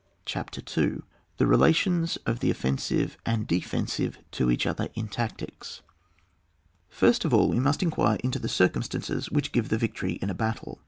[0.25, 1.01] CHAPTER II,
[1.37, 5.83] THE RELATIONS OF THE OFFENSIVE AND DEFENSIVE TO EACH OTHER IN TACTICS.
[6.89, 10.33] First of all we must inquire into the circumstances which give the victory in a
[10.33, 10.79] battle.